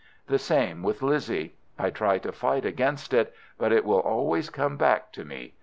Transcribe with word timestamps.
The 0.25 0.39
same 0.39 0.81
with 0.81 1.03
Lizzie. 1.03 1.53
I 1.77 1.91
try 1.91 2.17
to 2.17 2.31
fight 2.31 2.65
against 2.65 3.13
it, 3.13 3.35
but 3.59 3.71
it 3.71 3.85
will 3.85 3.99
always 3.99 4.49
come 4.49 4.75
back 4.75 5.11
to 5.11 5.23
me. 5.23 5.53